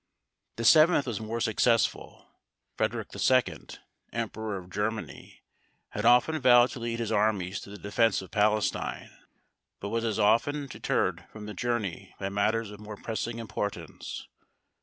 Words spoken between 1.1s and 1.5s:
more